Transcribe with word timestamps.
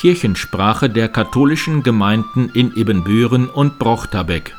Kirchensprache 0.00 0.88
der 0.88 1.10
katholischen 1.10 1.82
Gemeinden 1.82 2.48
in 2.54 2.74
Ibbenbüren 2.74 3.50
und 3.50 3.78
Brochterbeck. 3.78 4.56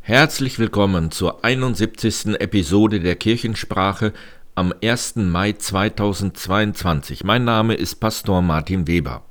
Herzlich 0.00 0.58
willkommen 0.58 1.12
zur 1.12 1.44
71. 1.44 2.40
Episode 2.40 2.98
der 2.98 3.14
Kirchensprache 3.14 4.12
am 4.56 4.74
1. 4.82 5.14
Mai 5.14 5.52
2022. 5.52 7.22
Mein 7.22 7.44
Name 7.44 7.74
ist 7.74 8.00
Pastor 8.00 8.42
Martin 8.42 8.88
Weber. 8.88 9.22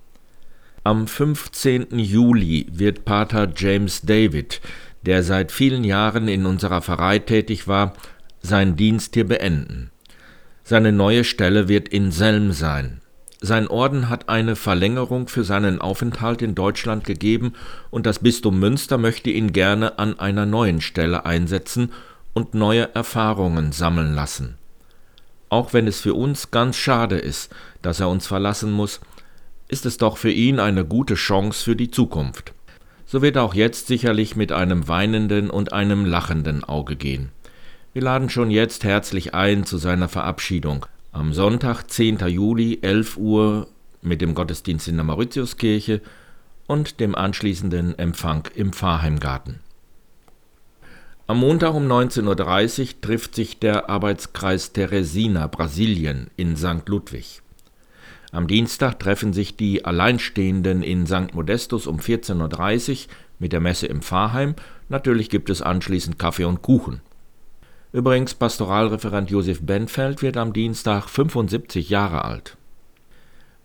Am 0.86 1.08
15. 1.08 2.00
Juli 2.00 2.68
wird 2.72 3.04
Pater 3.04 3.52
James 3.54 4.04
David, 4.04 4.62
der 5.02 5.24
seit 5.24 5.52
vielen 5.52 5.84
Jahren 5.84 6.30
in 6.30 6.46
unserer 6.46 6.82
Pfarrei 6.82 7.20
tätig 7.20 7.68
war, 7.68 7.92
seinen 8.40 8.78
Dienst 8.78 9.16
hier 9.16 9.28
beenden. 9.28 9.92
Seine 10.70 10.92
neue 10.92 11.24
Stelle 11.24 11.70
wird 11.70 11.88
in 11.88 12.12
Selm 12.12 12.52
sein. 12.52 13.00
Sein 13.40 13.70
Orden 13.70 14.10
hat 14.10 14.28
eine 14.28 14.58
Verlängerung 14.58 15.30
für 15.30 15.46
seinen 15.46 15.80
Aufenthalt 15.80 16.42
in 16.42 16.56
Deutschland 16.56 17.06
gegeben 17.06 17.54
und 17.90 18.06
das 18.06 18.20
Bistum 18.20 18.60
Münster 18.60 18.98
möchte 18.98 19.30
ihn 19.30 19.54
gerne 19.54 19.98
an 19.98 20.20
einer 20.20 20.46
neuen 20.46 20.82
Stelle 20.82 21.26
einsetzen 21.26 21.94
und 22.34 22.54
neue 22.54 22.94
Erfahrungen 22.94 23.72
sammeln 23.72 24.14
lassen. 24.14 24.56
Auch 25.48 25.72
wenn 25.72 25.88
es 25.88 26.02
für 26.02 26.16
uns 26.16 26.52
ganz 26.52 26.76
schade 26.76 27.18
ist, 27.18 27.50
dass 27.82 28.02
er 28.02 28.10
uns 28.10 28.28
verlassen 28.28 28.74
muss, 28.74 29.00
ist 29.70 29.86
es 29.86 29.96
doch 29.96 30.18
für 30.18 30.32
ihn 30.32 30.60
eine 30.60 30.84
gute 30.84 31.16
Chance 31.16 31.64
für 31.64 31.78
die 31.78 31.92
Zukunft. 31.92 32.52
So 33.06 33.22
wird 33.22 33.38
er 33.38 33.44
auch 33.44 33.54
jetzt 33.54 33.88
sicherlich 33.88 34.36
mit 34.36 34.52
einem 34.52 34.90
weinenden 34.90 35.50
und 35.50 35.72
einem 35.72 36.04
lachenden 36.04 36.66
Auge 36.66 36.98
gehen. 36.98 37.32
Wir 37.98 38.04
laden 38.04 38.30
schon 38.30 38.52
jetzt 38.52 38.84
herzlich 38.84 39.34
ein 39.34 39.66
zu 39.66 39.80
seiner 39.80 40.08
Verabschiedung. 40.08 40.86
Am 41.14 41.34
Sonntag, 41.34 41.90
10. 41.90 42.20
Juli, 42.28 42.78
11 42.84 43.18
Uhr 43.18 43.70
mit 44.04 44.22
dem 44.22 44.36
Gottesdienst 44.36 44.88
in 44.88 44.98
der 44.98 45.04
Mauritiuskirche 45.04 46.02
und 46.68 47.00
dem 47.00 47.16
anschließenden 47.16 47.98
Empfang 47.98 48.48
im 48.54 48.72
Pfarrheimgarten. 48.72 49.62
Am 51.26 51.40
Montag 51.40 51.74
um 51.74 51.92
19.30 51.92 52.82
Uhr 52.82 53.02
trifft 53.02 53.34
sich 53.34 53.58
der 53.58 53.90
Arbeitskreis 53.90 54.74
Teresina 54.74 55.48
Brasilien 55.48 56.30
in 56.38 56.56
St. 56.56 56.88
Ludwig. 56.88 57.42
Am 58.32 58.48
Dienstag 58.48 59.00
treffen 59.00 59.34
sich 59.34 59.58
die 59.58 59.86
Alleinstehenden 59.86 60.84
in 60.84 61.08
St. 61.08 61.34
Modestus 61.34 61.88
um 61.88 61.98
14.30 61.98 62.92
Uhr 62.92 63.14
mit 63.40 63.54
der 63.54 63.60
Messe 63.60 63.88
im 63.88 64.04
Pfarrheim. 64.04 64.54
Natürlich 64.88 65.32
gibt 65.32 65.50
es 65.50 65.64
anschließend 65.64 66.20
Kaffee 66.20 66.46
und 66.46 66.62
Kuchen. 66.62 67.02
Übrigens, 67.94 68.34
Pastoralreferent 68.34 69.30
Josef 69.30 69.62
Benfeld 69.62 70.22
wird 70.22 70.38
am 70.38 70.52
Dienstag 70.52 71.08
75 71.08 71.90
Jahre 71.90 72.26
alt. 72.26 72.58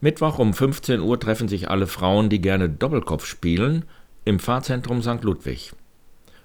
Mittwoch 0.01 0.39
um 0.39 0.55
15 0.55 1.01
Uhr 1.01 1.19
treffen 1.19 1.49
sich 1.49 1.71
alle 1.71 1.87
Frauen, 1.87 2.29
die 2.29 2.41
gerne 2.41 2.69
Doppelkopf 2.69 3.27
spielen, 3.27 3.85
im 4.25 4.39
Pfarrzentrum 4.39 5.03
St. 5.03 5.23
Ludwig. 5.23 5.73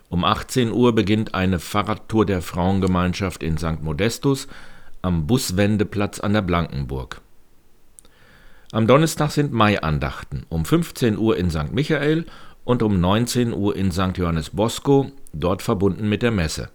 Um 0.09 0.23
18 0.23 0.71
Uhr 0.71 0.95
beginnt 0.95 1.35
eine 1.35 1.59
Fahrradtour 1.59 2.25
der 2.25 2.41
Frauengemeinschaft 2.41 3.43
in 3.43 3.57
St. 3.57 3.81
Modestus 3.81 4.47
am 5.01 5.27
Buswendeplatz 5.27 6.19
an 6.19 6.33
der 6.33 6.41
Blankenburg. 6.41 7.21
Am 8.71 8.87
Donnerstag 8.87 9.31
sind 9.31 9.53
Maiandachten 9.53 10.45
um 10.49 10.65
15 10.65 11.17
Uhr 11.17 11.37
in 11.37 11.51
St. 11.51 11.71
Michael 11.71 12.25
und 12.63 12.83
um 12.83 12.99
19 12.99 13.53
Uhr 13.53 13.75
in 13.75 13.91
St. 13.91 14.17
Johannes 14.17 14.49
Bosco, 14.49 15.11
dort 15.33 15.61
verbunden 15.61 16.09
mit 16.09 16.21
der 16.21 16.31
Messe. 16.31 16.69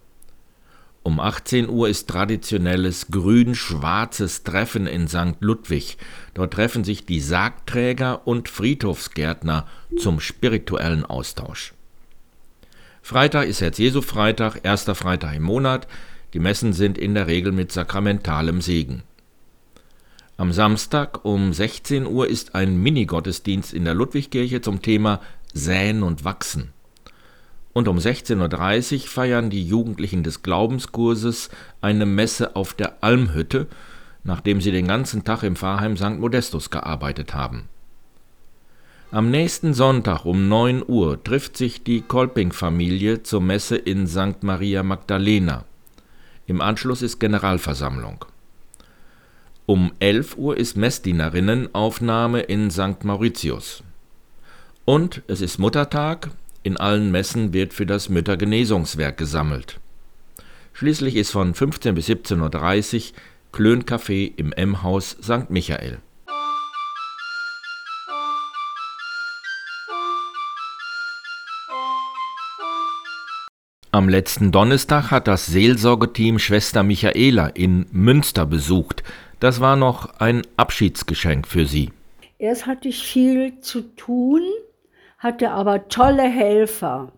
Um 1.04 1.18
18 1.18 1.68
Uhr 1.68 1.88
ist 1.88 2.08
traditionelles 2.08 3.08
grün-schwarzes 3.10 4.44
Treffen 4.44 4.86
in 4.86 5.08
St. 5.08 5.36
Ludwig. 5.40 5.96
Dort 6.34 6.52
treffen 6.52 6.84
sich 6.84 7.06
die 7.06 7.20
Sargträger 7.20 8.26
und 8.26 8.48
Friedhofsgärtner 8.48 9.66
zum 9.98 10.20
spirituellen 10.20 11.04
Austausch. 11.04 11.74
Freitag 13.02 13.48
ist 13.48 13.58
jetzt 13.60 13.78
Jesu 13.78 14.00
Freitag, 14.00 14.60
erster 14.62 14.94
Freitag 14.94 15.34
im 15.34 15.42
Monat. 15.42 15.88
Die 16.34 16.38
Messen 16.38 16.72
sind 16.72 16.98
in 16.98 17.14
der 17.14 17.26
Regel 17.26 17.50
mit 17.50 17.72
sakramentalem 17.72 18.60
Segen. 18.60 19.02
Am 20.36 20.52
Samstag 20.52 21.24
um 21.24 21.52
16 21.52 22.06
Uhr 22.06 22.28
ist 22.28 22.54
ein 22.54 22.80
Mini-Gottesdienst 22.80 23.74
in 23.74 23.84
der 23.84 23.94
Ludwigkirche 23.94 24.60
zum 24.60 24.82
Thema 24.82 25.20
Säen 25.52 26.04
und 26.04 26.24
Wachsen 26.24 26.72
und 27.72 27.88
um 27.88 27.98
16.30 27.98 28.94
Uhr 28.94 29.08
feiern 29.08 29.50
die 29.50 29.66
Jugendlichen 29.66 30.22
des 30.22 30.42
Glaubenskurses 30.42 31.48
eine 31.80 32.06
Messe 32.06 32.54
auf 32.56 32.74
der 32.74 33.02
Almhütte, 33.02 33.66
nachdem 34.24 34.60
sie 34.60 34.70
den 34.70 34.86
ganzen 34.86 35.24
Tag 35.24 35.42
im 35.42 35.56
Pfarrheim 35.56 35.96
St. 35.96 36.18
Modestus 36.18 36.70
gearbeitet 36.70 37.34
haben. 37.34 37.68
Am 39.10 39.30
nächsten 39.30 39.74
Sonntag 39.74 40.24
um 40.24 40.48
9 40.48 40.84
Uhr 40.86 41.22
trifft 41.22 41.56
sich 41.56 41.84
die 41.84 42.00
Kolping-Familie 42.00 43.22
zur 43.22 43.42
Messe 43.42 43.76
in 43.76 44.06
St. 44.06 44.42
Maria 44.42 44.82
Magdalena. 44.82 45.64
Im 46.46 46.60
Anschluss 46.60 47.02
ist 47.02 47.20
Generalversammlung. 47.20 48.24
Um 49.66 49.92
11 50.00 50.36
Uhr 50.38 50.56
ist 50.56 50.76
Messdienerinnenaufnahme 50.76 52.40
in 52.40 52.70
St. 52.70 53.04
Mauritius. 53.04 53.82
Und 54.84 55.22
es 55.28 55.40
ist 55.40 55.58
Muttertag 55.58 56.30
in 56.62 56.76
allen 56.76 57.10
Messen 57.10 57.52
wird 57.52 57.72
für 57.72 57.86
das 57.86 58.08
Müttergenesungswerk 58.08 59.16
gesammelt. 59.16 59.80
Schließlich 60.72 61.16
ist 61.16 61.30
von 61.30 61.54
15 61.54 61.94
bis 61.94 62.08
17.30 62.08 63.12
Uhr 63.12 63.18
Klöncafé 63.52 64.32
im 64.36 64.52
M-Haus 64.52 65.16
St. 65.22 65.50
Michael. 65.50 65.98
Am 73.94 74.08
letzten 74.08 74.52
Donnerstag 74.52 75.10
hat 75.10 75.28
das 75.28 75.44
Seelsorgeteam 75.44 76.38
Schwester 76.38 76.82
Michaela 76.82 77.48
in 77.48 77.84
Münster 77.92 78.46
besucht. 78.46 79.02
Das 79.38 79.60
war 79.60 79.76
noch 79.76 80.18
ein 80.18 80.42
Abschiedsgeschenk 80.56 81.46
für 81.46 81.66
sie. 81.66 81.90
Erst 82.38 82.66
hatte 82.66 82.88
ich 82.88 83.02
viel 83.02 83.60
zu 83.60 83.82
tun 83.94 84.40
hatte 85.22 85.52
aber 85.52 85.88
tolle 85.88 86.24
Helfer. 86.24 87.12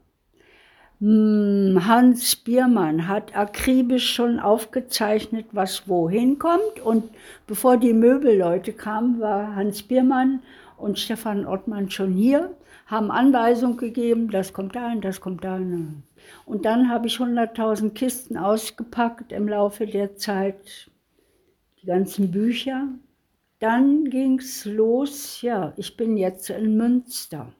Hm, 1.00 1.81
Hans 1.87 2.37
Biermann 2.37 3.09
hat 3.09 3.34
akribisch 3.34 4.15
schon 4.15 4.38
aufgezeichnet, 4.38 5.47
was 5.53 5.88
wohin 5.88 6.38
kommt. 6.38 6.81
Und 6.84 7.04
bevor 7.47 7.78
die 7.78 7.94
Möbelleute 7.94 8.75
kamen, 8.75 9.20
war 9.20 9.56
Hans 9.56 9.82
Biermann 9.82 10.41
und 10.76 10.98
Stefan 10.98 11.47
Ottmann 11.47 11.91
schon 11.91 12.12
hier, 12.12 12.54
haben 12.87 13.10
Anweisungen 13.10 13.78
gegeben, 13.78 14.31
das 14.31 14.53
kommt 14.53 14.76
dahin, 14.76 15.00
das 15.00 15.20
kommt 15.20 15.43
dahin. 15.43 16.03
Und 16.44 16.66
dann 16.66 16.91
habe 16.91 17.06
ich 17.06 17.16
100.000 17.16 17.91
Kisten 17.91 18.37
ausgepackt 18.37 19.32
im 19.32 19.48
Laufe 19.48 19.87
der 19.87 20.16
Zeit, 20.16 20.91
die 21.81 21.87
ganzen 21.87 22.31
Bücher. 22.31 22.88
Dann 23.60 24.10
ging 24.10 24.38
es 24.38 24.66
los, 24.66 25.41
ja, 25.41 25.72
ich 25.76 25.97
bin 25.97 26.19
jetzt 26.19 26.50
in 26.50 26.76
Münster. 26.76 27.53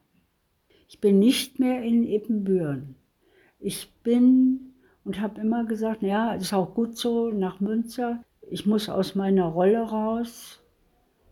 Ich 0.95 1.01
bin 1.01 1.19
nicht 1.19 1.59
mehr 1.59 1.83
in 1.83 2.07
Ippenbüren. 2.07 2.95
Ich 3.59 3.93
bin 4.05 4.75
und 5.05 5.21
habe 5.21 5.41
immer 5.41 5.65
gesagt, 5.65 6.03
ja, 6.03 6.35
ist 6.35 6.55
auch 6.55 6.73
gut 6.73 6.97
so 6.97 7.31
nach 7.31 7.59
Münster. 7.59 8.23
Ich 8.49 8.65
muss 8.65 8.89
aus 8.89 9.17
meiner 9.17 9.47
Rolle 9.47 9.81
raus. 9.81 10.63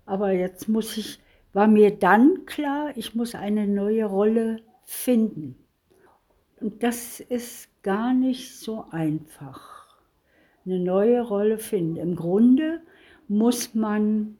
Aber 0.04 0.32
jetzt 0.32 0.68
muss 0.68 0.96
ich, 0.96 1.20
war 1.52 1.68
mir 1.68 1.96
dann 1.96 2.44
klar, 2.44 2.90
ich 2.96 3.14
muss 3.14 3.36
eine 3.36 3.68
neue 3.68 4.04
Rolle 4.04 4.62
finden. 4.82 5.54
Und 6.60 6.82
das 6.82 7.20
ist 7.20 7.68
gar 7.84 8.14
nicht 8.14 8.58
so 8.58 8.86
einfach. 8.90 9.96
Eine 10.66 10.80
neue 10.80 11.20
Rolle 11.22 11.58
finden. 11.58 11.98
Im 11.98 12.16
Grunde 12.16 12.80
muss 13.28 13.76
man 13.76 14.36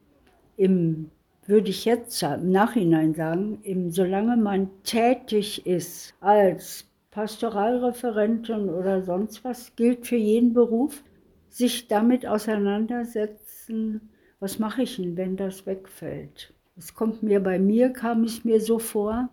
im 0.57 1.11
würde 1.45 1.69
ich 1.69 1.85
jetzt 1.85 2.21
im 2.23 2.51
Nachhinein 2.51 3.13
sagen, 3.13 3.59
eben 3.63 3.91
solange 3.91 4.37
man 4.37 4.69
tätig 4.83 5.65
ist 5.65 6.13
als 6.21 6.85
Pastoralreferentin 7.11 8.69
oder 8.69 9.03
sonst 9.03 9.43
was, 9.43 9.75
gilt 9.75 10.07
für 10.07 10.15
jeden 10.15 10.53
Beruf, 10.53 11.03
sich 11.49 11.87
damit 11.87 12.25
auseinandersetzen, 12.25 14.09
was 14.39 14.57
mache 14.57 14.83
ich 14.83 14.95
denn, 14.95 15.15
wenn 15.15 15.37
das 15.37 15.65
wegfällt. 15.65 16.53
Es 16.75 16.95
kommt 16.95 17.21
mir 17.21 17.39
bei 17.39 17.59
mir, 17.59 17.91
kam 17.91 18.23
es 18.23 18.43
mir 18.43 18.59
so 18.59 18.79
vor, 18.79 19.29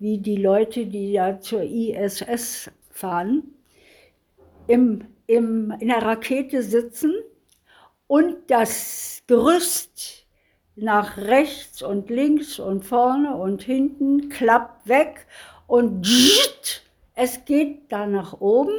wie 0.00 0.18
die 0.18 0.36
Leute, 0.36 0.86
die 0.86 1.12
ja 1.12 1.38
zur 1.38 1.62
ISS 1.62 2.70
fahren, 2.90 3.44
im, 4.66 5.04
im, 5.26 5.72
in 5.78 5.88
der 5.88 6.02
Rakete 6.02 6.62
sitzen 6.62 7.14
und 8.08 8.36
das 8.48 9.22
Gerüst 9.26 10.23
nach 10.76 11.16
rechts 11.16 11.82
und 11.82 12.10
links 12.10 12.58
und 12.58 12.84
vorne 12.84 13.36
und 13.36 13.62
hinten, 13.62 14.28
klappt 14.28 14.88
weg 14.88 15.26
und 15.66 16.06
es 17.14 17.44
geht 17.44 17.92
da 17.92 18.06
nach 18.06 18.40
oben. 18.40 18.74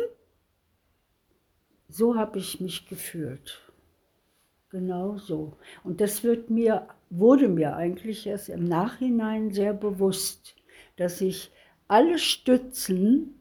So 1.88 2.15
habe 2.15 2.39
ich 2.39 2.59
mich 2.59 2.88
gefühlt. 2.88 3.62
genau 4.69 5.18
so. 5.18 5.53
Und 5.86 6.01
das 6.01 6.24
wird 6.24 6.50
mir, 6.50 6.88
wurde 7.09 7.47
mir 7.47 7.75
eigentlich 7.77 8.27
erst 8.27 8.50
im 8.50 8.65
Nachhinein 8.65 9.51
sehr 9.51 9.74
bewusst, 9.74 10.56
dass 10.97 11.21
ich 11.21 11.51
alle 11.88 12.19
Stützen 12.19 13.35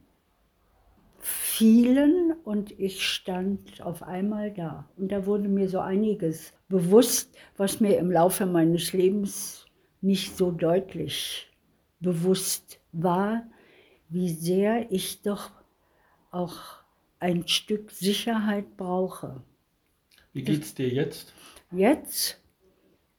fielen 1.25 2.33
und 2.45 2.79
ich 2.79 3.03
stand 3.03 3.81
auf 3.81 4.03
einmal 4.03 4.53
da. 4.53 4.91
Und 4.97 5.11
da 5.11 5.25
wurde 5.25 5.49
mir 5.49 5.71
so 5.71 5.81
einiges 5.81 6.53
bewusst, 6.69 7.35
was 7.57 7.81
mir 7.81 7.99
im 7.99 8.11
Laufe 8.11 8.45
meines 8.45 8.93
Lebens 8.93 9.65
nicht 10.03 10.37
so 10.37 10.51
deutlich 10.51 11.51
bewusst 11.99 12.79
war, 12.93 13.47
wie 14.11 14.29
sehr 14.29 14.93
ich 14.93 15.23
doch 15.23 15.51
auch 16.31 16.59
ein 17.21 17.49
Stück 17.49 17.91
Sicherheit 17.91 18.77
brauche. 18.77 19.43
Wie 20.35 20.43
geht 20.43 20.63
es 20.63 20.75
dir 20.75 20.89
jetzt? 20.89 21.33
Jetzt, 21.71 22.39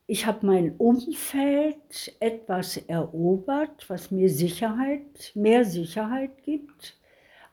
ich 0.06 0.28
habe 0.28 0.46
mein 0.46 0.76
Umfeld 0.78 2.16
etwas 2.20 2.78
erobert, 2.78 3.90
was 3.90 4.12
mir 4.12 4.30
Sicherheit, 4.30 5.32
mehr 5.34 5.66
Sicherheit 5.66 6.44
gibt, 6.44 7.00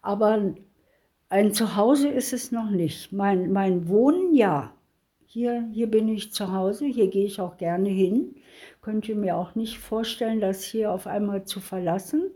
aber 0.03 0.55
ein 1.29 1.53
Zuhause 1.55 2.09
ist 2.09 2.33
es 2.33 2.53
noch 2.53 2.69
nicht. 2.69 3.13
Mein, 3.13 3.53
mein 3.53 3.89
Wohnen 3.89 4.35
ja. 4.35 4.75
Hier, 5.25 5.67
hier 5.73 5.91
bin 5.91 6.09
ich 6.09 6.33
zu 6.33 6.53
Hause, 6.53 6.85
hier 6.85 7.09
gehe 7.09 7.25
ich 7.25 7.41
auch 7.41 7.57
gerne 7.57 7.89
hin. 7.89 8.35
Könnte 8.83 9.15
mir 9.15 9.37
auch 9.37 9.55
nicht 9.55 9.79
vorstellen, 9.79 10.41
das 10.41 10.63
hier 10.63 10.93
auf 10.93 11.07
einmal 11.07 11.45
zu 11.45 11.61
verlassen. 11.61 12.31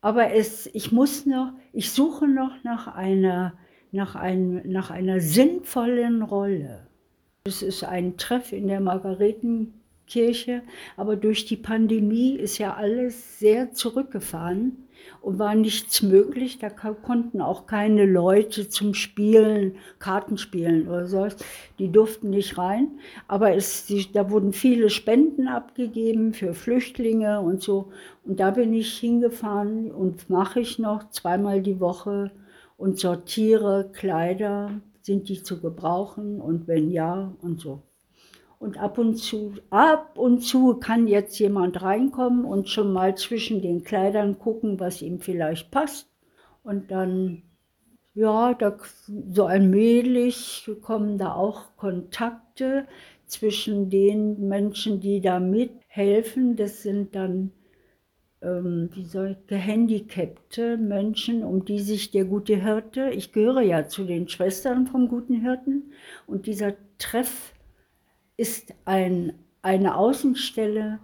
Aber 0.00 0.32
es, 0.32 0.66
ich 0.72 0.90
muss 0.90 1.26
noch, 1.26 1.52
ich 1.72 1.90
suche 1.90 2.26
noch 2.26 2.64
nach 2.64 2.86
einer 2.86 3.52
nach, 3.94 4.16
einem, 4.16 4.60
nach 4.64 4.90
einer 4.90 5.20
sinnvollen 5.20 6.22
Rolle. 6.22 6.88
Es 7.44 7.62
ist 7.62 7.84
ein 7.84 8.16
Treff 8.16 8.52
in 8.52 8.66
der 8.66 8.80
Margaretenkirche, 8.80 10.62
aber 10.96 11.14
durch 11.14 11.44
die 11.44 11.56
Pandemie 11.56 12.34
ist 12.34 12.58
ja 12.58 12.74
alles 12.74 13.38
sehr 13.38 13.72
zurückgefahren 13.72 14.83
und 15.20 15.38
war 15.38 15.54
nichts 15.54 16.02
möglich. 16.02 16.58
Da 16.58 16.70
konnten 16.70 17.40
auch 17.40 17.66
keine 17.66 18.06
Leute 18.06 18.68
zum 18.68 18.94
Spielen, 18.94 19.76
Kartenspielen 19.98 20.88
oder 20.88 21.06
so, 21.06 21.28
die 21.78 21.90
durften 21.90 22.30
nicht 22.30 22.58
rein. 22.58 22.98
Aber 23.28 23.54
es, 23.54 23.86
die, 23.86 24.10
da 24.12 24.30
wurden 24.30 24.52
viele 24.52 24.90
Spenden 24.90 25.48
abgegeben 25.48 26.34
für 26.34 26.54
Flüchtlinge 26.54 27.40
und 27.40 27.62
so. 27.62 27.90
Und 28.24 28.40
da 28.40 28.50
bin 28.50 28.72
ich 28.72 28.96
hingefahren 28.98 29.90
und 29.90 30.28
mache 30.30 30.60
ich 30.60 30.78
noch 30.78 31.10
zweimal 31.10 31.62
die 31.62 31.80
Woche 31.80 32.30
und 32.76 32.98
sortiere 32.98 33.90
Kleider, 33.92 34.80
sind 35.02 35.28
die 35.28 35.42
zu 35.42 35.60
gebrauchen 35.60 36.40
und 36.40 36.66
wenn 36.66 36.90
ja 36.90 37.34
und 37.40 37.60
so. 37.60 37.82
Und 38.58 38.78
ab 38.78 38.98
und 38.98 39.16
zu, 39.16 39.54
ab 39.70 40.18
und 40.18 40.40
zu 40.40 40.74
kann 40.74 41.06
jetzt 41.06 41.38
jemand 41.38 41.82
reinkommen 41.82 42.44
und 42.44 42.68
schon 42.68 42.92
mal 42.92 43.16
zwischen 43.16 43.60
den 43.60 43.84
Kleidern 43.84 44.38
gucken, 44.38 44.80
was 44.80 45.02
ihm 45.02 45.20
vielleicht 45.20 45.70
passt. 45.70 46.08
Und 46.62 46.90
dann, 46.90 47.42
ja, 48.14 48.54
da, 48.54 48.76
so 49.30 49.46
allmählich 49.46 50.70
kommen 50.82 51.18
da 51.18 51.34
auch 51.34 51.76
Kontakte 51.76 52.86
zwischen 53.26 53.90
den 53.90 54.48
Menschen, 54.48 55.00
die 55.00 55.20
da 55.20 55.40
mithelfen. 55.40 56.56
Das 56.56 56.82
sind 56.82 57.14
dann 57.14 57.50
ähm, 58.44 58.90
soll, 59.04 59.36
gehandicapte 59.46 60.76
Menschen, 60.76 61.42
um 61.42 61.64
die 61.64 61.80
sich 61.80 62.10
der 62.10 62.24
gute 62.26 62.62
Hirte, 62.62 63.10
ich 63.10 63.32
gehöre 63.32 63.62
ja 63.62 63.88
zu 63.88 64.04
den 64.04 64.28
Schwestern 64.28 64.86
vom 64.86 65.08
guten 65.08 65.40
Hirten, 65.40 65.92
und 66.26 66.46
dieser 66.46 66.74
Treff 66.98 67.53
ist 68.36 68.74
ein, 68.84 69.32
eine 69.62 69.96
Außenstelle 69.96 70.98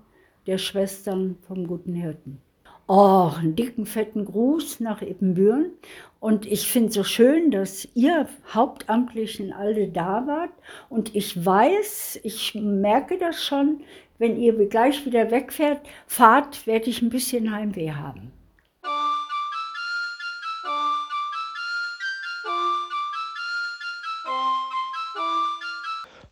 der 0.46 0.58
Schwestern 0.58 1.36
vom 1.46 1.66
guten 1.66 1.94
Hirten. 1.94 2.40
Oh, 2.88 3.30
einen 3.38 3.54
dicken, 3.54 3.86
fetten 3.86 4.24
Gruß 4.24 4.80
nach 4.80 5.00
Ippenbüren. 5.00 5.70
Und 6.18 6.44
ich 6.46 6.66
finde 6.66 6.88
es 6.88 6.94
so 6.94 7.04
schön, 7.04 7.52
dass 7.52 7.86
ihr 7.94 8.28
Hauptamtlichen 8.52 9.52
alle 9.52 9.88
da 9.88 10.26
wart. 10.26 10.50
Und 10.88 11.14
ich 11.14 11.44
weiß, 11.44 12.18
ich 12.24 12.56
merke 12.56 13.16
das 13.16 13.44
schon, 13.44 13.84
wenn 14.18 14.36
ihr 14.36 14.52
gleich 14.66 15.06
wieder 15.06 15.30
wegfährt, 15.30 15.80
fahrt, 16.08 16.66
werde 16.66 16.90
ich 16.90 17.00
ein 17.00 17.10
bisschen 17.10 17.52
Heimweh 17.52 17.92
haben. 17.92 18.32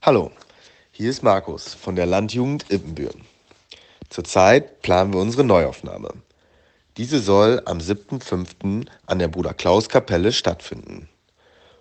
Hallo, 0.03 0.33
hier 0.99 1.11
ist 1.11 1.23
Markus 1.23 1.75
von 1.75 1.95
der 1.95 2.07
Landjugend 2.07 2.73
Ippenbüren. 2.73 3.21
Zurzeit 4.09 4.83
planen 4.83 5.13
wir 5.13 5.21
unsere 5.21 5.45
Neuaufnahme. 5.45 6.13
Diese 6.97 7.21
soll 7.21 7.63
am 7.67 7.79
7.5. 7.79 8.85
an 9.07 9.19
der 9.21 9.29
Bruder 9.29 9.55
Klaus 9.55 9.89
Kapelle 9.89 10.33
stattfinden. 10.33 11.09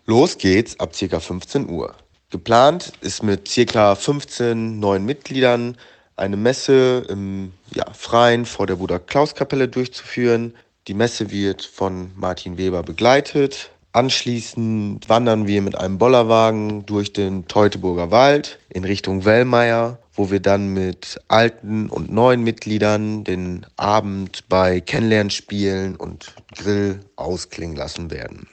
Los 0.06 0.38
geht's 0.38 0.80
ab 0.80 0.92
ca. 0.94 1.19
15 1.19 1.68
Uhr. 1.68 1.96
Geplant 2.30 2.94
ist 3.02 3.24
mit 3.24 3.50
ca. 3.52 3.96
15 3.96 4.80
neuen 4.80 5.04
Mitgliedern 5.04 5.78
eine 6.16 6.38
Messe 6.38 7.04
im 7.10 7.54
ja, 7.74 7.92
Freien 7.94 8.46
vor 8.46 8.68
der 8.68 8.75
Bruder 8.75 9.00
Klaus 9.00 9.34
Kapelle 9.34 9.68
durchzuführen. 9.68 10.54
Die 10.88 10.94
Messe 10.94 11.31
wird 11.31 11.63
von 11.63 12.12
Martin 12.16 12.60
Weber 12.60 12.84
begleitet. 12.84 13.72
Anschließend 13.98 15.10
wandern 15.10 15.48
wir 15.48 15.64
mit 15.64 15.76
einem 15.76 15.98
Bollerwagen 15.98 16.86
durch 16.86 17.14
den 17.14 17.48
Teutoburger 17.48 18.12
Wald 18.12 18.60
in 18.70 18.84
Richtung 18.84 19.26
Wellmeier, 19.26 19.98
wo 20.14 20.30
wir 20.30 20.40
dann 20.40 20.72
mit 20.72 21.20
alten 21.30 21.90
und 21.90 22.12
neuen 22.12 22.44
Mitgliedern 22.44 23.24
den 23.24 23.66
Abend 23.76 24.48
bei 24.50 24.82
Kennenlernspielen 24.82 25.96
und 25.96 26.36
Grill 26.56 27.00
ausklingen 27.16 27.76
lassen 27.76 28.12
werden. 28.12 28.48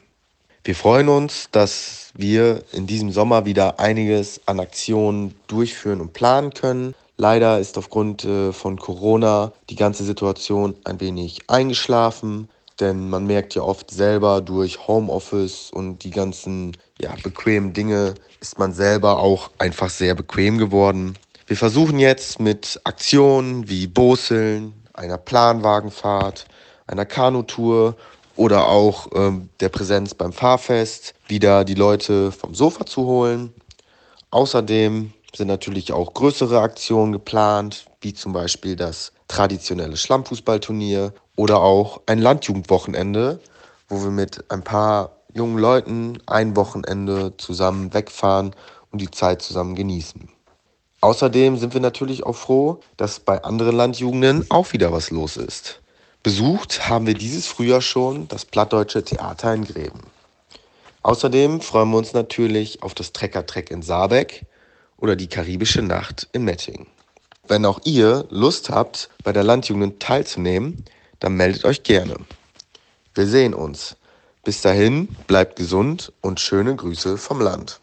Wir 0.65 0.75
freuen 0.75 1.11
uns, 1.11 1.51
dass 1.53 2.11
wir 2.15 2.63
in 2.73 2.87
diesem 2.87 3.11
Sommer 3.11 3.45
wieder 3.45 3.79
einiges 3.79 4.41
an 4.47 4.61
Aktionen 4.61 5.35
durchführen 5.47 6.01
und 6.01 6.15
planen 6.15 6.55
können. 6.55 6.95
Leider 7.19 7.59
ist 7.59 7.77
aufgrund 7.77 8.25
äh, 8.25 8.55
von 8.55 8.79
Corona 8.79 9.53
die 9.69 9.77
ganze 9.77 10.05
Situation 10.05 10.75
ein 10.85 11.03
wenig 11.03 11.41
eingeschlafen, 11.49 12.49
denn 12.81 13.09
man 13.09 13.27
merkt 13.27 13.55
ja 13.55 13.63
oft 13.63 13.91
selber 13.91 14.41
durch 14.41 14.87
Homeoffice 14.87 15.71
und 15.73 16.05
die 16.05 16.11
ganzen 16.11 16.77
ja, 17.01 17.15
bequemen 17.23 17.73
Dinge 17.73 18.15
ist 18.41 18.59
man 18.59 18.73
selber 18.73 19.19
auch 19.19 19.51
einfach 19.59 19.91
sehr 19.91 20.15
bequem 20.15 20.59
geworden. 20.59 21.17
Wir 21.47 21.57
versuchen 21.57 21.99
jetzt 21.99 22.41
mit 22.41 22.81
Aktionen 22.85 23.69
wie 23.69 23.87
Boseln, 23.87 24.73
einer 24.93 25.19
Planwagenfahrt, 25.19 26.47
einer 26.87 27.05
Kanutour 27.05 27.97
oder 28.37 28.69
auch 28.69 29.09
ähm, 29.15 29.49
der 29.61 29.69
Präsenz 29.69 30.15
beim 30.15 30.33
Fahrfest 30.33 31.15
wieder 31.29 31.65
die 31.65 31.75
Leute 31.75 32.33
vom 32.33 32.55
Sofa 32.55 32.87
zu 32.87 33.05
holen. 33.07 33.53
Außerdem 34.31 35.13
sind 35.37 35.49
natürlich 35.49 35.93
auch 35.93 36.15
größere 36.15 36.61
Aktionen 36.61 37.13
geplant, 37.13 37.87
wie 38.01 38.15
zum 38.15 38.33
Beispiel 38.33 38.77
das 38.77 39.13
traditionelle 39.29 39.97
Schlammfußballturnier 39.97 41.13
oder 41.37 41.61
auch 41.61 42.01
ein 42.07 42.19
Landjugendwochenende, 42.19 43.41
wo 43.89 44.03
wir 44.03 44.11
mit 44.11 44.51
ein 44.51 44.63
paar 44.63 45.17
jungen 45.33 45.59
Leuten 45.59 46.19
ein 46.27 46.57
Wochenende 46.57 47.37
zusammen 47.37 47.93
wegfahren 47.93 48.55
und 48.91 49.01
die 49.01 49.11
Zeit 49.11 49.43
zusammen 49.43 49.75
genießen. 49.75 50.29
Außerdem 51.01 51.59
sind 51.59 51.75
wir 51.75 51.81
natürlich 51.81 52.25
auch 52.25 52.37
froh, 52.37 52.81
dass 52.97 53.21
bei 53.21 53.43
anderen 53.45 53.77
Landjugenden 53.77 54.47
auch 54.51 54.73
wieder 54.73 54.93
was 54.93 55.11
los 55.11 55.37
ist. 55.37 55.83
Besucht 56.23 56.89
haben 56.89 57.07
wir 57.07 57.13
dieses 57.13 57.47
Frühjahr 57.47 57.83
schon 57.83 58.27
das 58.29 58.47
Plattdeutsche 58.47 59.05
Theater 59.05 59.53
in 59.53 59.67
Gräben. 59.67 60.01
Außerdem 61.03 61.61
freuen 61.61 61.91
wir 61.91 61.99
uns 61.99 62.15
natürlich 62.15 62.83
auf 62.83 62.95
das 62.95 63.13
Trecker-Treck 63.13 63.71
in 63.71 63.83
Saarbeck 63.83 64.47
oder 64.97 65.17
die 65.17 65.27
Karibische 65.27 65.83
Nacht 65.83 66.27
in 66.33 66.45
Mettingen. 66.45 66.87
Wenn 67.47 67.67
auch 67.67 67.81
ihr 67.85 68.25
Lust 68.31 68.71
habt, 68.71 69.11
bei 69.23 69.35
der 69.35 69.45
Landjugend 69.45 70.01
teilzunehmen, 70.01 70.87
dann 71.25 71.37
meldet 71.37 71.65
euch 71.65 71.83
gerne. 71.83 72.17
Wir 73.15 73.27
sehen 73.27 73.55
uns. 73.55 73.97
Bis 74.45 74.61
dahin, 74.61 75.09
bleibt 75.27 75.57
gesund 75.57 76.13
und 76.21 76.39
schöne 76.39 76.77
Grüße 76.77 77.17
vom 77.17 77.41
Land. 77.41 77.81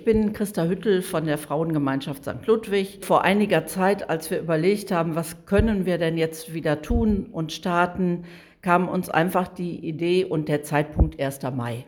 Ich 0.00 0.04
bin 0.04 0.34
Christa 0.34 0.66
Hüttel 0.66 1.00
von 1.00 1.24
der 1.24 1.38
Frauengemeinschaft 1.38 2.24
St. 2.24 2.46
Ludwig. 2.46 2.98
Vor 3.00 3.22
einiger 3.22 3.64
Zeit, 3.64 4.10
als 4.10 4.30
wir 4.30 4.38
überlegt 4.38 4.92
haben, 4.92 5.14
was 5.14 5.46
können 5.46 5.86
wir 5.86 5.96
denn 5.96 6.18
jetzt 6.18 6.52
wieder 6.52 6.82
tun 6.82 7.28
und 7.32 7.52
starten, 7.52 8.26
kam 8.60 8.88
uns 8.88 9.08
einfach 9.08 9.48
die 9.48 9.78
Idee 9.78 10.26
und 10.26 10.50
der 10.50 10.62
Zeitpunkt 10.62 11.18
1. 11.18 11.40
Mai. 11.54 11.86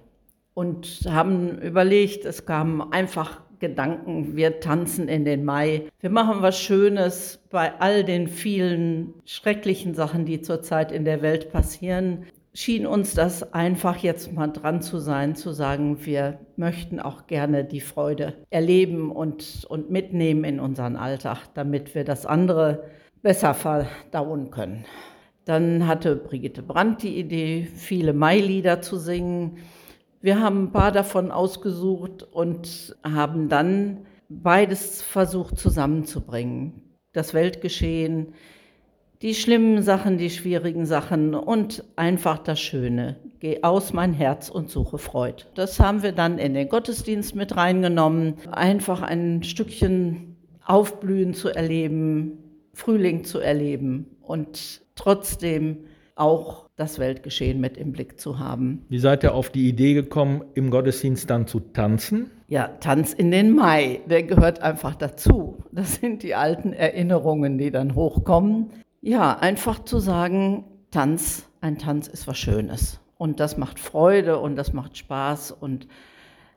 Und 0.54 1.02
haben 1.10 1.58
überlegt, 1.58 2.24
es 2.24 2.46
kamen 2.46 2.80
einfach 2.92 3.43
Gedanken, 3.68 4.36
wir 4.36 4.60
tanzen 4.60 5.08
in 5.08 5.24
den 5.24 5.42
Mai. 5.42 5.84
Wir 6.00 6.10
machen 6.10 6.42
was 6.42 6.60
Schönes 6.60 7.40
bei 7.50 7.72
all 7.80 8.04
den 8.04 8.28
vielen 8.28 9.14
schrecklichen 9.24 9.94
Sachen, 9.94 10.26
die 10.26 10.42
zurzeit 10.42 10.92
in 10.92 11.06
der 11.06 11.22
Welt 11.22 11.50
passieren. 11.50 12.26
Schien 12.52 12.86
uns 12.86 13.14
das 13.14 13.54
einfach 13.54 13.96
jetzt 13.96 14.34
mal 14.34 14.48
dran 14.48 14.82
zu 14.82 14.98
sein, 14.98 15.34
zu 15.34 15.52
sagen, 15.52 16.04
wir 16.04 16.40
möchten 16.56 17.00
auch 17.00 17.26
gerne 17.26 17.64
die 17.64 17.80
Freude 17.80 18.34
erleben 18.50 19.10
und, 19.10 19.64
und 19.70 19.90
mitnehmen 19.90 20.44
in 20.44 20.60
unseren 20.60 20.96
Alltag, 20.96 21.46
damit 21.54 21.94
wir 21.94 22.04
das 22.04 22.26
andere 22.26 22.84
besser 23.22 23.54
verdauen 23.54 24.50
können. 24.50 24.84
Dann 25.46 25.86
hatte 25.86 26.16
Brigitte 26.16 26.62
Brandt 26.62 27.02
die 27.02 27.18
Idee, 27.18 27.66
viele 27.74 28.12
Mailieder 28.12 28.82
zu 28.82 28.98
singen. 28.98 29.56
Wir 30.24 30.40
haben 30.40 30.62
ein 30.62 30.72
paar 30.72 30.90
davon 30.90 31.30
ausgesucht 31.30 32.22
und 32.22 32.96
haben 33.04 33.50
dann 33.50 34.06
beides 34.30 35.02
versucht 35.02 35.58
zusammenzubringen. 35.58 36.80
Das 37.12 37.34
Weltgeschehen, 37.34 38.32
die 39.20 39.34
schlimmen 39.34 39.82
Sachen, 39.82 40.16
die 40.16 40.30
schwierigen 40.30 40.86
Sachen 40.86 41.34
und 41.34 41.84
einfach 41.96 42.38
das 42.38 42.58
Schöne. 42.58 43.16
Geh 43.38 43.64
aus 43.64 43.92
mein 43.92 44.14
Herz 44.14 44.48
und 44.48 44.70
suche 44.70 44.96
Freud. 44.96 45.44
Das 45.56 45.78
haben 45.78 46.02
wir 46.02 46.12
dann 46.12 46.38
in 46.38 46.54
den 46.54 46.70
Gottesdienst 46.70 47.34
mit 47.34 47.54
reingenommen. 47.54 48.36
Einfach 48.50 49.02
ein 49.02 49.42
Stückchen 49.42 50.36
Aufblühen 50.64 51.34
zu 51.34 51.50
erleben, 51.50 52.38
Frühling 52.72 53.24
zu 53.24 53.40
erleben 53.40 54.16
und 54.22 54.80
trotzdem 54.94 55.84
auch 56.16 56.68
das 56.76 56.98
Weltgeschehen 56.98 57.60
mit 57.60 57.76
im 57.76 57.92
Blick 57.92 58.20
zu 58.20 58.38
haben. 58.38 58.84
Wie 58.88 58.98
seid 58.98 59.22
ihr 59.22 59.34
auf 59.34 59.50
die 59.50 59.68
Idee 59.68 59.94
gekommen, 59.94 60.44
im 60.54 60.70
Gottesdienst 60.70 61.28
dann 61.28 61.46
zu 61.46 61.60
tanzen? 61.60 62.30
Ja, 62.48 62.68
Tanz 62.68 63.12
in 63.12 63.30
den 63.30 63.54
Mai, 63.54 64.00
der 64.06 64.22
gehört 64.22 64.60
einfach 64.60 64.94
dazu. 64.94 65.58
Das 65.72 65.96
sind 65.96 66.22
die 66.22 66.34
alten 66.34 66.72
Erinnerungen, 66.72 67.58
die 67.58 67.70
dann 67.70 67.94
hochkommen. 67.94 68.70
Ja, 69.00 69.38
einfach 69.38 69.84
zu 69.84 69.98
sagen, 69.98 70.64
Tanz, 70.90 71.48
ein 71.60 71.78
Tanz 71.78 72.06
ist 72.06 72.26
was 72.26 72.38
Schönes. 72.38 73.00
Und 73.18 73.40
das 73.40 73.56
macht 73.56 73.78
Freude 73.78 74.38
und 74.38 74.56
das 74.56 74.72
macht 74.72 74.96
Spaß 74.96 75.52
und 75.52 75.88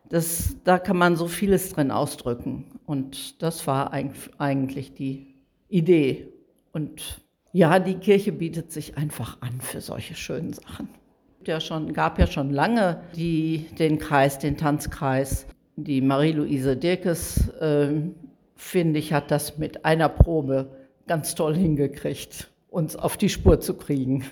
das, 0.09 0.55
da 0.63 0.79
kann 0.79 0.97
man 0.97 1.15
so 1.15 1.27
vieles 1.27 1.73
drin 1.73 1.91
ausdrücken. 1.91 2.65
Und 2.85 3.41
das 3.41 3.67
war 3.67 3.91
eigentlich 3.91 4.93
die 4.93 5.35
Idee. 5.67 6.29
Und 6.71 7.21
ja, 7.53 7.79
die 7.79 7.95
Kirche 7.95 8.31
bietet 8.31 8.71
sich 8.71 8.97
einfach 8.97 9.37
an 9.41 9.61
für 9.61 9.81
solche 9.81 10.15
schönen 10.15 10.53
Sachen. 10.53 10.89
Ja 11.45 11.59
schon, 11.61 11.93
gab 11.93 12.19
ja 12.19 12.27
schon 12.27 12.51
lange 12.51 13.01
die, 13.15 13.65
den 13.79 13.99
Kreis, 13.99 14.37
den 14.39 14.57
Tanzkreis. 14.57 15.47
Die 15.77 16.01
Marie-Louise 16.01 16.75
Dirkes, 16.75 17.49
äh, 17.59 17.93
finde 18.55 18.99
ich, 18.99 19.13
hat 19.13 19.31
das 19.31 19.57
mit 19.57 19.85
einer 19.85 20.09
Probe 20.09 20.69
ganz 21.07 21.35
toll 21.35 21.55
hingekriegt, 21.55 22.49
uns 22.69 22.95
auf 22.95 23.15
die 23.15 23.29
Spur 23.29 23.61
zu 23.61 23.75
kriegen. 23.75 24.25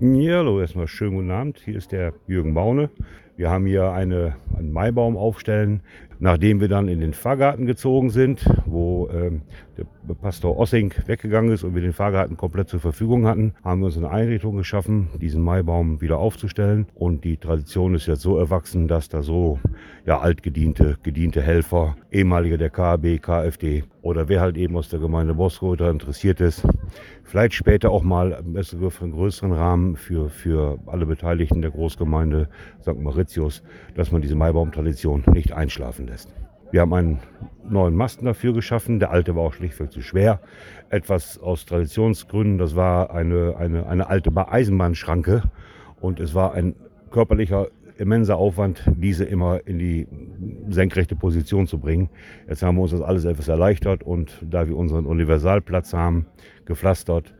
Ja, 0.00 0.38
hallo, 0.38 0.60
erstmal 0.60 0.86
schönen 0.86 1.16
guten 1.16 1.30
Abend. 1.30 1.60
Hier 1.64 1.76
ist 1.76 1.90
der 1.92 2.12
Jürgen 2.26 2.52
Baune. 2.52 2.90
Wir 3.36 3.50
haben 3.50 3.66
hier 3.66 3.90
eine, 3.90 4.36
einen 4.56 4.72
Maibaum 4.72 5.16
aufstellen, 5.16 5.80
nachdem 6.20 6.60
wir 6.60 6.68
dann 6.68 6.86
in 6.86 7.00
den 7.00 7.14
Fahrgarten 7.14 7.66
gezogen 7.66 8.10
sind, 8.10 8.44
wo 8.64 9.08
ähm, 9.12 9.42
der 9.76 10.14
Pastor 10.14 10.56
Ossing 10.56 10.94
weggegangen 11.06 11.52
ist 11.52 11.64
und 11.64 11.74
wir 11.74 11.82
den 11.82 11.92
Fahrgarten 11.92 12.36
komplett 12.36 12.68
zur 12.68 12.78
Verfügung 12.80 13.26
hatten, 13.26 13.54
haben 13.64 13.80
wir 13.80 13.86
uns 13.86 13.96
eine 13.96 14.10
Einrichtung 14.10 14.56
geschaffen, 14.56 15.08
diesen 15.20 15.42
Maibaum 15.42 16.00
wieder 16.00 16.18
aufzustellen. 16.18 16.86
Und 16.94 17.24
die 17.24 17.36
Tradition 17.36 17.94
ist 17.94 18.06
jetzt 18.06 18.22
so 18.22 18.38
erwachsen, 18.38 18.86
dass 18.86 19.08
da 19.08 19.22
so 19.22 19.58
ja, 20.06 20.20
altgediente, 20.20 20.98
gediente 21.02 21.42
Helfer, 21.42 21.96
ehemalige 22.12 22.58
der 22.58 22.70
KAB, 22.70 23.20
KfD 23.20 23.84
oder 24.02 24.28
wer 24.28 24.42
halt 24.42 24.56
eben 24.58 24.76
aus 24.76 24.90
der 24.90 25.00
Gemeinde 25.00 25.34
Bosco 25.34 25.74
da 25.76 25.90
interessiert 25.90 26.40
ist, 26.40 26.62
vielleicht 27.22 27.54
später 27.54 27.90
auch 27.90 28.02
mal 28.02 28.34
einen 28.34 29.12
größeren 29.12 29.52
Rahmen 29.52 29.96
für, 29.96 30.28
für 30.28 30.78
alle 30.86 31.06
Beteiligten 31.06 31.62
der 31.62 31.70
Großgemeinde 31.70 32.48
St. 32.82 32.98
Mauritius, 33.24 33.62
dass 33.94 34.12
man 34.12 34.20
diese 34.20 34.34
Maibaum-Tradition 34.34 35.24
nicht 35.32 35.52
einschlafen 35.52 36.06
lässt. 36.06 36.34
Wir 36.70 36.82
haben 36.82 36.92
einen 36.92 37.20
neuen 37.66 37.94
Masten 37.94 38.26
dafür 38.26 38.52
geschaffen. 38.52 38.98
Der 38.98 39.10
alte 39.10 39.34
war 39.34 39.42
auch 39.42 39.54
schlichtweg 39.54 39.90
zu 39.92 40.02
schwer. 40.02 40.40
Etwas 40.90 41.38
aus 41.38 41.64
Traditionsgründen. 41.64 42.58
Das 42.58 42.76
war 42.76 43.12
eine, 43.12 43.56
eine, 43.56 43.86
eine 43.86 44.08
alte 44.08 44.30
Eisenbahnschranke. 44.36 45.42
Und 46.00 46.20
es 46.20 46.34
war 46.34 46.52
ein 46.52 46.74
körperlicher 47.10 47.68
immenser 47.96 48.36
Aufwand, 48.36 48.82
diese 48.96 49.24
immer 49.24 49.66
in 49.66 49.78
die 49.78 50.08
senkrechte 50.68 51.14
Position 51.14 51.66
zu 51.68 51.78
bringen. 51.78 52.10
Jetzt 52.48 52.62
haben 52.62 52.76
wir 52.76 52.82
uns 52.82 52.90
das 52.90 53.00
alles 53.00 53.24
etwas 53.24 53.46
erleichtert 53.46 54.02
und 54.02 54.32
da 54.42 54.66
wir 54.66 54.76
unseren 54.76 55.06
Universalplatz 55.06 55.94
haben, 55.94 56.26
gepflastert, 56.64 57.34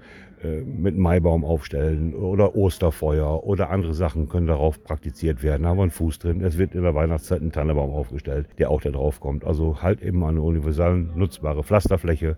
mit 0.64 0.96
Maibaum 0.96 1.44
aufstellen 1.44 2.14
oder 2.14 2.56
Osterfeuer 2.56 3.44
oder 3.44 3.70
andere 3.70 3.94
Sachen 3.94 4.28
können 4.28 4.46
darauf 4.46 4.82
praktiziert 4.82 5.42
werden. 5.42 5.62
Da 5.62 5.70
haben 5.70 5.78
wir 5.78 5.82
einen 5.82 5.90
Fuß 5.90 6.18
drin. 6.18 6.40
Es 6.42 6.58
wird 6.58 6.74
in 6.74 6.82
der 6.82 6.94
Weihnachtszeit 6.94 7.42
ein 7.42 7.52
Tannenbaum 7.52 7.90
aufgestellt, 7.90 8.46
der 8.58 8.70
auch 8.70 8.80
da 8.80 8.90
drauf 8.90 9.20
kommt. 9.20 9.44
Also 9.44 9.82
halt 9.82 10.02
eben 10.02 10.24
eine 10.24 10.42
universal 10.42 10.96
nutzbare 10.96 11.62
Pflasterfläche. 11.62 12.36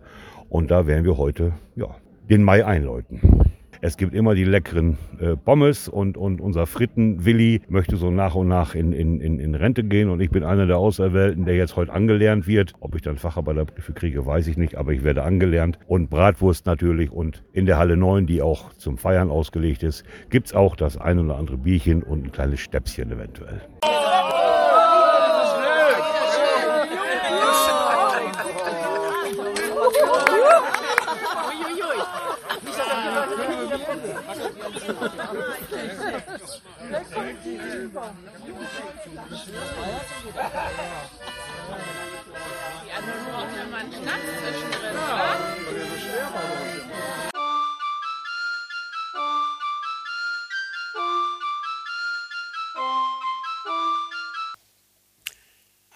Und 0.49 0.71
da 0.71 0.87
werden 0.87 1.05
wir 1.05 1.19
heute 1.19 1.53
ja, 1.75 1.95
den 2.29 2.43
Mai 2.43 2.65
einläuten. 2.65 3.46
Es 3.80 3.97
gibt 3.97 4.14
immer 4.14 4.35
die 4.35 4.45
leckeren 4.45 4.97
äh, 5.21 5.37
Pommes 5.37 5.88
und, 5.88 6.16
und 6.16 6.40
unser 6.40 6.66
Fritten-Willi 6.66 7.62
möchte 7.68 7.97
so 7.97 8.11
nach 8.11 8.35
und 8.35 8.49
nach 8.49 8.75
in, 8.75 8.92
in, 8.92 9.21
in 9.21 9.54
Rente 9.54 9.85
gehen 9.85 10.09
und 10.09 10.21
ich 10.21 10.30
bin 10.30 10.45
einer 10.45 10.66
der 10.66 10.78
Auserwählten, 10.78 11.45
der 11.45 11.56
jetzt 11.56 11.76
heute 11.76 11.92
angelernt 11.92 12.47
wird. 12.47 12.73
Ob 12.80 12.95
ich 12.95 13.02
dann 13.02 13.18
Facharbeiter 13.18 13.66
dafür 13.66 13.95
kriege, 13.95 14.25
weiß 14.26 14.47
ich 14.47 14.56
nicht, 14.56 14.76
aber 14.76 14.92
ich 14.92 15.04
werde 15.04 15.23
angelernt. 15.23 15.78
Und 15.87 16.11
Bratwurst 16.11 16.66
natürlich 16.66 17.11
und 17.11 17.45
in 17.52 17.66
der 17.66 17.78
Halle 17.78 17.97
9, 17.97 18.26
die 18.26 18.42
auch 18.42 18.73
zum 18.75 18.99
Feiern 18.99 19.30
ausgelegt 19.30 19.83
ist, 19.83 20.04
gibt 20.30 20.49
es 20.49 20.54
auch 20.54 20.76
das 20.76 20.97
ein 20.97 21.18
oder 21.18 21.37
andere 21.37 21.59
Bierchen 21.59 22.02
und 22.02 22.25
ein 22.25 22.33
kleines 22.33 22.61
Stäpschen 22.61 23.12
eventuell. 23.12 23.61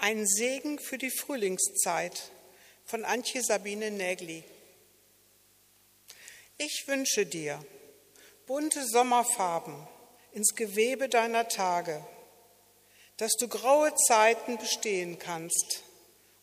Ein 0.00 0.26
Segen 0.26 0.78
für 0.80 0.98
die 0.98 1.10
Frühlingszeit 1.10 2.32
von 2.84 3.04
Antje 3.04 3.42
Sabine 3.42 3.92
Nägli. 3.92 4.42
Ich 6.58 6.84
wünsche 6.88 7.24
dir 7.24 7.64
bunte 8.50 8.84
Sommerfarben 8.84 9.76
ins 10.32 10.56
Gewebe 10.56 11.08
deiner 11.08 11.46
Tage, 11.46 12.04
dass 13.16 13.30
du 13.38 13.46
graue 13.46 13.94
Zeiten 13.94 14.58
bestehen 14.58 15.20
kannst, 15.20 15.84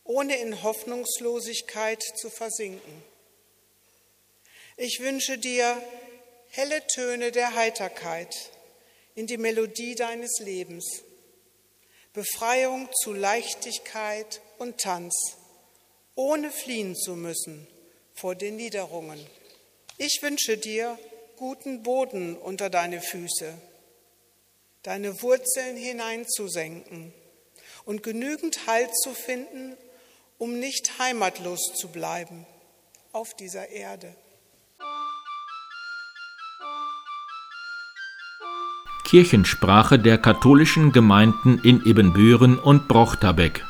ohne 0.04 0.38
in 0.38 0.62
Hoffnungslosigkeit 0.62 2.02
zu 2.02 2.30
versinken. 2.30 3.04
Ich 4.78 5.00
wünsche 5.00 5.36
dir 5.36 5.76
helle 6.48 6.80
Töne 6.86 7.30
der 7.30 7.54
Heiterkeit 7.54 8.34
in 9.14 9.26
die 9.26 9.36
Melodie 9.36 9.94
deines 9.94 10.38
Lebens, 10.38 11.02
Befreiung 12.14 12.88
zu 13.02 13.12
Leichtigkeit 13.12 14.40
und 14.56 14.78
Tanz, 14.80 15.36
ohne 16.14 16.50
fliehen 16.50 16.96
zu 16.96 17.16
müssen 17.16 17.66
vor 18.14 18.34
den 18.34 18.56
Niederungen. 18.56 19.26
Ich 19.98 20.22
wünsche 20.22 20.56
dir 20.56 20.98
guten 21.38 21.84
Boden 21.84 22.36
unter 22.36 22.68
deine 22.68 23.00
Füße, 23.00 23.54
deine 24.82 25.22
Wurzeln 25.22 25.76
hineinzusenken 25.76 27.12
und 27.84 28.02
genügend 28.02 28.66
Halt 28.66 28.90
zu 28.96 29.14
finden, 29.14 29.76
um 30.36 30.58
nicht 30.58 30.98
heimatlos 30.98 31.60
zu 31.74 31.88
bleiben 31.88 32.44
auf 33.12 33.34
dieser 33.34 33.68
Erde. 33.68 34.14
Kirchensprache 39.04 39.98
der 39.98 40.18
katholischen 40.18 40.92
Gemeinden 40.92 41.60
in 41.64 41.86
Ebenbüren 41.86 42.58
und 42.58 42.88
Brochterbeck. 42.88 43.64